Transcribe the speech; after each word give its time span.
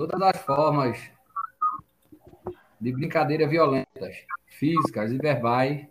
Todas 0.00 0.22
as 0.22 0.40
formas 0.40 0.98
de 2.80 2.90
brincadeira 2.90 3.46
violentas, 3.46 4.16
físicas 4.46 5.12
e 5.12 5.18
verbais, 5.18 5.86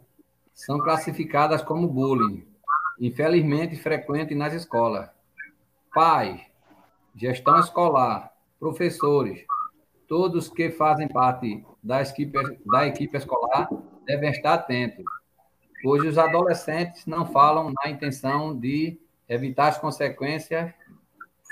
são 0.51 0.79
classificadas 0.79 1.61
como 1.61 1.87
bullying, 1.87 2.43
infelizmente 2.99 3.75
frequente 3.75 4.33
nas 4.33 4.51
escolas. 4.51 5.11
Pais, 5.93 6.41
gestão 7.15 7.59
escolar, 7.59 8.33
professores, 8.59 9.45
todos 10.07 10.49
que 10.49 10.71
fazem 10.71 11.07
parte 11.07 11.63
da 11.83 12.01
equipe, 12.01 12.39
da 12.65 12.87
equipe 12.87 13.15
escolar 13.15 13.69
devem 14.07 14.31
estar 14.31 14.55
atentos, 14.55 15.05
pois 15.83 16.03
os 16.03 16.17
adolescentes 16.17 17.05
não 17.05 17.27
falam 17.27 17.71
na 17.71 17.91
intenção 17.91 18.57
de 18.57 18.99
evitar 19.27 19.67
as 19.67 19.77
consequências 19.77 20.73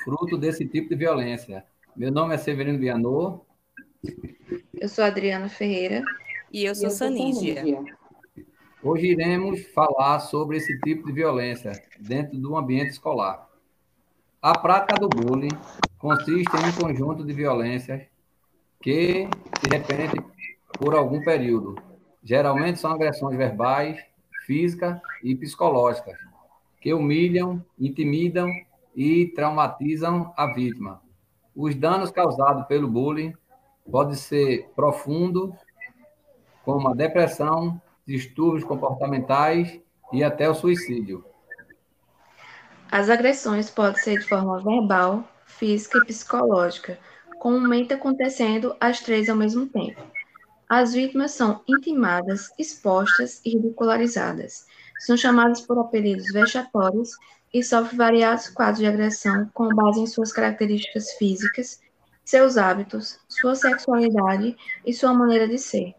fruto 0.04 0.36
desse 0.40 0.68
tipo 0.68 0.90
de 0.90 0.96
violência. 0.96 1.64
Meu 1.98 2.12
nome 2.12 2.36
é 2.36 2.38
Severino 2.38 2.78
Vianor. 2.78 3.42
Eu 4.80 4.88
sou 4.88 5.04
Adriana 5.04 5.50
Ferreira. 5.50 6.04
E 6.54 6.64
eu 6.64 6.76
sou, 6.76 6.92
Sanídia. 6.92 7.64
Hoje 8.84 9.08
iremos 9.08 9.66
falar 9.74 10.20
sobre 10.20 10.58
esse 10.58 10.80
tipo 10.82 11.08
de 11.08 11.14
violência 11.14 11.72
dentro 12.00 12.38
do 12.38 12.56
ambiente 12.56 12.92
escolar. 12.92 13.50
A 14.40 14.56
prática 14.60 14.94
do 15.00 15.10
bullying 15.10 15.50
consiste 15.98 16.56
em 16.56 16.70
um 16.70 16.84
conjunto 16.84 17.26
de 17.26 17.34
violências 17.34 18.04
que 18.80 19.28
se 19.60 19.68
repete 19.68 20.24
por 20.78 20.94
algum 20.94 21.20
período. 21.24 21.74
Geralmente 22.24 22.78
são 22.78 22.92
agressões 22.92 23.36
verbais, 23.36 24.00
físicas 24.46 25.02
e 25.24 25.36
psicológicas, 25.36 26.16
que 26.80 26.94
humilham, 26.94 27.66
intimidam 27.80 28.52
e 28.96 29.26
traumatizam 29.34 30.32
a 30.38 30.54
vítima. 30.54 31.07
Os 31.58 31.74
danos 31.74 32.12
causados 32.12 32.68
pelo 32.68 32.88
bullying 32.88 33.34
podem 33.90 34.14
ser 34.14 34.70
profundos, 34.76 35.56
como 36.64 36.90
a 36.90 36.94
depressão, 36.94 37.82
distúrbios 38.06 38.64
comportamentais 38.64 39.82
e 40.14 40.24
até 40.24 40.48
o 40.48 40.54
suicídio. 40.54 41.26
As 42.92 43.10
agressões 43.10 43.72
podem 43.72 44.00
ser 44.00 44.20
de 44.20 44.28
forma 44.28 44.62
verbal, 44.62 45.28
física 45.48 45.98
e 45.98 46.06
psicológica, 46.06 47.00
comumente 47.40 47.92
acontecendo 47.92 48.76
as 48.80 49.00
três 49.00 49.28
ao 49.28 49.36
mesmo 49.36 49.66
tempo. 49.66 50.04
As 50.70 50.94
vítimas 50.94 51.32
são 51.32 51.64
intimadas, 51.68 52.52
expostas 52.60 53.42
e 53.44 53.58
ridicularizadas. 53.58 54.68
São 55.00 55.16
chamadas 55.16 55.62
por 55.62 55.78
apelidos 55.80 56.32
vexatórios 56.32 57.12
e 57.54 57.64
sofre 57.64 57.96
variados 57.96 58.50
quadros 58.50 58.80
de 58.80 58.86
agressão 58.86 59.50
com 59.54 59.70
base 59.70 60.02
em 60.02 60.08
suas 60.08 60.32
características 60.32 61.12
físicas, 61.14 61.80
seus 62.26 62.58
hábitos, 62.58 63.20
sua 63.30 63.56
sexualidade 63.56 64.56
e 64.86 64.94
sua 64.94 65.14
maneira 65.14 65.48
de 65.48 65.58
ser. 65.58 65.94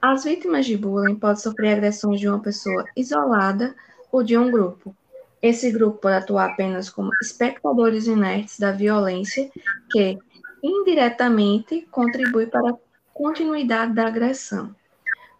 As 0.00 0.24
vítimas 0.24 0.66
de 0.66 0.76
bullying 0.76 1.16
podem 1.16 1.36
sofrer 1.36 1.74
agressões 1.74 2.20
de 2.20 2.28
uma 2.28 2.40
pessoa 2.40 2.84
isolada 2.96 3.74
ou 4.10 4.22
de 4.22 4.36
um 4.36 4.50
grupo. 4.50 4.94
Esse 5.40 5.72
grupo 5.72 5.98
pode 5.98 6.16
atuar 6.16 6.50
apenas 6.50 6.88
como 6.88 7.10
espectadores 7.20 8.06
inertes 8.06 8.58
da 8.58 8.70
violência 8.70 9.50
que, 9.90 10.18
indiretamente, 10.62 11.86
contribui 11.90 12.46
para 12.46 12.70
a 12.70 12.76
continuidade 13.12 13.94
da 13.94 14.06
agressão. 14.06 14.74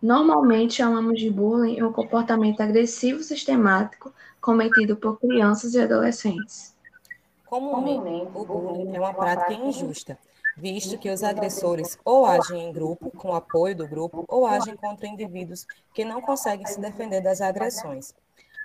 Normalmente 0.02 0.74
chamamos 0.74 1.20
de 1.20 1.30
bullying 1.30 1.80
um 1.80 1.92
comportamento 1.92 2.60
agressivo 2.60 3.22
sistemático 3.22 4.12
cometido 4.40 4.96
por 4.96 5.20
crianças 5.20 5.74
e 5.74 5.80
adolescentes. 5.80 6.74
Comumente, 7.46 8.32
o 8.34 8.44
bullying 8.44 8.96
é 8.96 8.98
uma 8.98 9.14
prática 9.14 9.52
injusta, 9.52 10.18
visto 10.56 10.98
que 10.98 11.08
os 11.08 11.22
agressores 11.22 11.96
ou 12.04 12.26
agem 12.26 12.64
em 12.64 12.72
grupo, 12.72 13.12
com 13.12 13.28
o 13.28 13.34
apoio 13.36 13.76
do 13.76 13.86
grupo, 13.86 14.24
ou 14.26 14.44
agem 14.44 14.74
contra 14.74 15.06
indivíduos 15.06 15.64
que 15.94 16.04
não 16.04 16.20
conseguem 16.20 16.66
se 16.66 16.80
defender 16.80 17.20
das 17.20 17.40
agressões. 17.40 18.12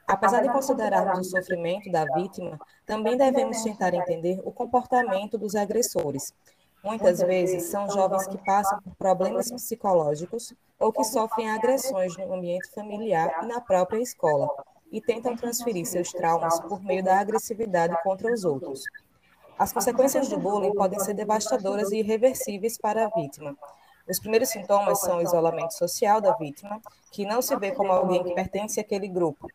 Apesar 0.07 0.41
de 0.41 0.49
considerarmos 0.49 1.27
o 1.27 1.29
sofrimento 1.29 1.91
da 1.91 2.05
vítima, 2.15 2.59
também 2.83 3.15
devemos 3.15 3.61
tentar 3.61 3.93
entender 3.93 4.41
o 4.43 4.51
comportamento 4.51 5.37
dos 5.37 5.53
agressores. 5.53 6.33
Muitas 6.83 7.19
vezes 7.19 7.65
são 7.65 7.87
jovens 7.91 8.25
que 8.25 8.37
passam 8.39 8.81
por 8.81 8.95
problemas 8.95 9.51
psicológicos 9.51 10.51
ou 10.79 10.91
que 10.91 11.03
sofrem 11.03 11.49
agressões 11.49 12.15
no 12.17 12.33
ambiente 12.33 12.69
familiar 12.71 13.43
e 13.43 13.47
na 13.47 13.59
própria 13.61 13.99
escola 13.99 14.47
e 14.91 15.01
tentam 15.01 15.35
transferir 15.35 15.85
seus 15.85 16.11
traumas 16.11 16.59
por 16.61 16.81
meio 16.83 17.03
da 17.03 17.19
agressividade 17.19 17.95
contra 18.03 18.31
os 18.31 18.45
outros. 18.45 18.83
As 19.57 19.73
consequências 19.73 20.29
do 20.29 20.37
bullying 20.37 20.73
podem 20.73 20.99
ser 20.99 21.13
devastadoras 21.13 21.91
e 21.91 21.97
irreversíveis 21.97 22.77
para 22.77 23.05
a 23.05 23.09
vítima. 23.09 23.57
Os 24.07 24.19
primeiros 24.19 24.49
sintomas 24.49 25.01
são 25.01 25.17
o 25.17 25.21
isolamento 25.21 25.73
social 25.73 26.21
da 26.21 26.33
vítima, 26.33 26.79
que 27.11 27.25
não 27.25 27.41
se 27.41 27.55
vê 27.57 27.71
como 27.71 27.91
alguém 27.91 28.23
que 28.23 28.33
pertence 28.33 28.79
àquele 28.79 29.07
grupo. 29.07 29.47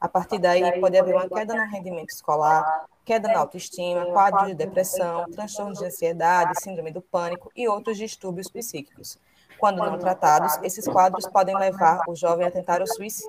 A 0.00 0.08
partir 0.08 0.38
daí, 0.38 0.80
pode 0.80 0.98
haver 0.98 1.14
uma 1.14 1.28
queda 1.28 1.54
no 1.54 1.70
rendimento 1.70 2.08
escolar, 2.08 2.86
queda 3.10 3.26
na 3.26 3.40
autoestima, 3.40 4.06
quadros 4.06 4.46
de 4.46 4.54
depressão, 4.54 5.28
transtornos 5.32 5.80
de 5.80 5.84
ansiedade, 5.84 6.62
síndrome 6.62 6.92
do 6.92 7.02
pânico 7.02 7.50
e 7.56 7.66
outros 7.66 7.98
distúrbios 7.98 8.48
psíquicos. 8.48 9.18
Quando 9.58 9.78
não 9.78 9.98
tratados, 9.98 10.56
esses 10.62 10.86
quadros 10.86 11.26
podem 11.26 11.58
levar 11.58 12.02
o 12.06 12.14
jovem 12.14 12.46
a 12.46 12.52
tentar 12.52 12.80
o 12.80 12.86
suicídio. 12.86 13.28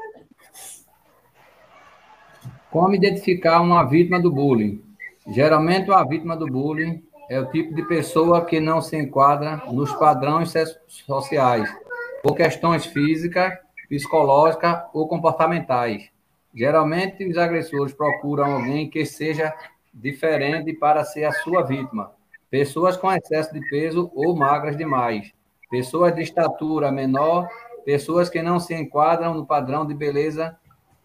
Como 2.70 2.94
identificar 2.94 3.60
uma 3.60 3.84
vítima 3.84 4.22
do 4.22 4.32
bullying? 4.32 4.84
Geralmente, 5.26 5.92
a 5.92 6.04
vítima 6.04 6.38
do 6.38 6.46
bullying 6.46 7.04
é 7.28 7.40
o 7.40 7.50
tipo 7.50 7.74
de 7.74 7.82
pessoa 7.88 8.46
que 8.46 8.60
não 8.60 8.82
se 8.84 8.96
enquadra 8.96 9.64
nos 9.72 9.92
padrões 9.96 10.54
sociais, 10.88 11.76
por 12.22 12.36
questões 12.36 12.86
físicas, 12.86 13.52
psicológicas 13.90 14.84
ou 14.94 15.08
comportamentais. 15.08 16.12
Geralmente, 16.54 17.26
os 17.26 17.38
agressores 17.38 17.94
procuram 17.94 18.46
alguém 18.46 18.90
que 18.90 19.06
seja 19.06 19.54
diferente 19.94 20.74
para 20.74 21.04
ser 21.04 21.24
a 21.26 21.32
sua 21.32 21.64
vítima. 21.64 22.12
Pessoas 22.50 22.98
com 22.98 23.12
excesso 23.12 23.54
de 23.54 23.62
peso 23.70 24.12
ou 24.14 24.36
magras 24.36 24.76
demais. 24.76 25.32
Pessoas 25.70 26.14
de 26.14 26.22
estatura 26.22 26.92
menor, 26.92 27.48
pessoas 27.86 28.30
que 28.30 28.42
não 28.42 28.60
se 28.60 28.76
enquadram 28.76 29.34
no 29.34 29.46
padrão 29.46 29.86
de 29.86 29.94
beleza 29.94 30.58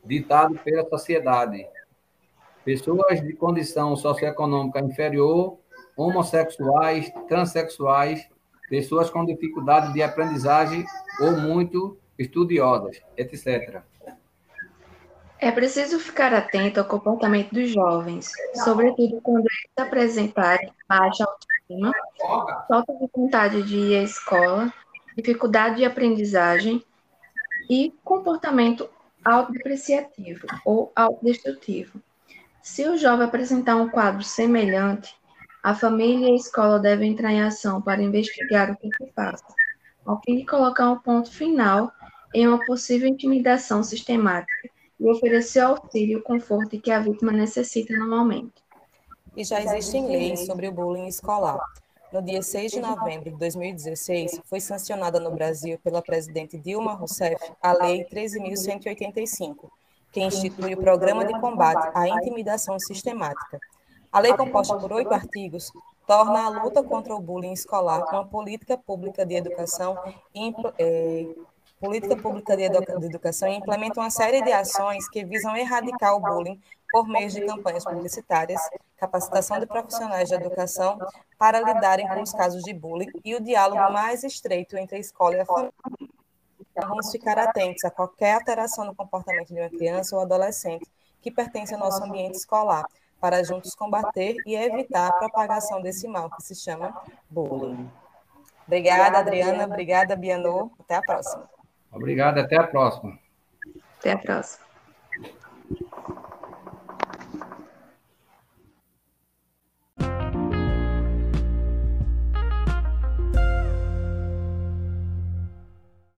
ditado 0.04 0.58
pela 0.58 0.88
sociedade. 0.88 1.64
Pessoas 2.64 3.22
de 3.22 3.32
condição 3.32 3.94
socioeconômica 3.94 4.80
inferior, 4.80 5.58
homossexuais, 5.96 7.12
transexuais, 7.28 8.28
pessoas 8.68 9.08
com 9.08 9.24
dificuldade 9.24 9.92
de 9.92 10.02
aprendizagem 10.02 10.84
ou 11.20 11.36
muito 11.36 11.96
estudiosas, 12.18 13.00
etc. 13.16 13.82
É 15.38 15.50
preciso 15.50 15.98
ficar 15.98 16.32
atento 16.32 16.80
ao 16.80 16.86
comportamento 16.86 17.52
dos 17.52 17.70
jovens, 17.70 18.32
sobretudo 18.64 19.20
quando 19.20 19.40
eles 19.40 19.86
apresentarem 19.86 20.72
baixa 20.88 21.24
autoestima, 21.24 21.92
falta 22.66 22.94
de 22.94 23.06
vontade 23.14 23.62
de 23.62 23.76
ir 23.76 23.98
à 23.98 24.02
escola, 24.02 24.72
dificuldade 25.14 25.76
de 25.76 25.84
aprendizagem 25.84 26.82
e 27.68 27.92
comportamento 28.02 28.88
autodepreciativo 29.22 30.46
ou 30.64 30.90
autodestrutivo. 30.96 32.00
Se 32.62 32.88
o 32.88 32.96
jovem 32.96 33.26
apresentar 33.26 33.76
um 33.76 33.90
quadro 33.90 34.22
semelhante, 34.22 35.14
a 35.62 35.74
família 35.74 36.28
e 36.28 36.32
a 36.32 36.36
escola 36.36 36.78
devem 36.78 37.12
entrar 37.12 37.32
em 37.32 37.42
ação 37.42 37.82
para 37.82 38.02
investigar 38.02 38.70
o 38.70 38.76
que 38.76 38.88
se 38.96 39.12
passa, 39.12 39.44
ao 40.06 40.18
fim 40.24 40.38
de 40.38 40.46
colocar 40.46 40.90
um 40.90 40.98
ponto 40.98 41.30
final 41.30 41.92
em 42.32 42.48
uma 42.48 42.64
possível 42.64 43.06
intimidação 43.06 43.82
sistemática 43.82 44.75
e 44.98 45.10
oferecer 45.10 45.60
auxílio 45.60 46.18
e 46.18 46.22
conforto 46.22 46.80
que 46.80 46.90
a 46.90 47.00
vítima 47.00 47.32
necessita 47.32 47.94
no 47.94 48.08
momento. 48.08 48.62
E 49.36 49.44
já 49.44 49.60
existem 49.62 50.06
leis 50.06 50.46
sobre 50.46 50.68
o 50.68 50.72
bullying 50.72 51.06
escolar, 51.06 51.60
no 52.12 52.22
dia 52.22 52.40
6 52.40 52.72
de 52.72 52.80
novembro 52.80 53.30
de 53.30 53.36
2016, 53.36 54.40
foi 54.44 54.60
sancionada 54.60 55.18
no 55.18 55.30
Brasil 55.32 55.78
pela 55.82 56.00
presidente 56.00 56.56
Dilma 56.56 56.94
Rousseff 56.94 57.36
a 57.60 57.72
Lei 57.72 58.04
13.185, 58.04 59.68
que 60.12 60.22
institui 60.22 60.74
o 60.74 60.78
Programa 60.78 61.24
de 61.24 61.38
Combate 61.40 61.90
à 61.94 62.08
Intimidação 62.08 62.78
Sistemática. 62.78 63.58
A 64.12 64.20
lei, 64.20 64.32
composta 64.34 64.78
por 64.78 64.92
oito 64.92 65.12
artigos, 65.12 65.70
torna 66.06 66.46
a 66.46 66.62
luta 66.62 66.82
contra 66.82 67.14
o 67.14 67.20
bullying 67.20 67.52
escolar 67.52 68.02
uma 68.10 68.24
política 68.24 68.78
pública 68.78 69.26
de 69.26 69.34
educação 69.34 69.98
eh, 70.78 71.26
política 71.80 72.16
pública 72.16 72.56
de, 72.56 72.64
educação 72.64 73.48
implementa 73.48 74.00
uma 74.00 74.10
série 74.10 74.42
de 74.42 74.52
ações 74.52 75.08
que 75.08 75.24
visam 75.24 75.56
erradicar 75.56 76.14
o 76.14 76.20
bullying 76.20 76.60
por 76.90 77.06
meio 77.06 77.28
de 77.28 77.44
campanhas 77.44 77.84
publicitárias, 77.84 78.60
capacitação 78.96 79.60
de 79.60 79.66
profissionais 79.66 80.28
de 80.28 80.34
educação 80.34 80.98
para 81.38 81.60
lidarem 81.60 82.08
com 82.08 82.22
os 82.22 82.32
casos 82.32 82.62
de 82.62 82.72
bullying 82.72 83.10
e 83.24 83.34
o 83.34 83.40
diálogo 83.40 83.92
mais 83.92 84.24
estreito 84.24 84.76
entre 84.76 84.96
a 84.96 85.00
escola 85.00 85.36
e 85.36 85.40
a 85.40 85.46
família. 85.46 85.72
Vamos 86.76 87.10
ficar 87.10 87.38
atentos 87.38 87.84
a 87.84 87.90
qualquer 87.90 88.34
alteração 88.34 88.84
no 88.84 88.94
comportamento 88.94 89.52
de 89.52 89.60
uma 89.60 89.70
criança 89.70 90.14
ou 90.14 90.22
adolescente 90.22 90.86
que 91.20 91.30
pertence 91.30 91.74
ao 91.74 91.80
nosso 91.80 92.02
ambiente 92.04 92.36
escolar, 92.36 92.84
para 93.20 93.42
juntos 93.42 93.74
combater 93.74 94.36
e 94.46 94.54
evitar 94.54 95.08
a 95.08 95.12
propagação 95.12 95.80
desse 95.80 96.06
mal 96.06 96.30
que 96.30 96.42
se 96.42 96.54
chama 96.54 96.94
bullying. 97.30 97.90
Obrigada, 98.66 99.18
Adriana. 99.18 99.64
Obrigada, 99.64 100.14
Bianô. 100.16 100.70
Até 100.78 100.96
a 100.96 101.02
próxima. 101.02 101.55
Obrigado, 101.96 102.38
até 102.38 102.56
a 102.56 102.66
próxima. 102.66 103.18
Até 103.98 104.12
a 104.12 104.18
próxima. 104.18 104.65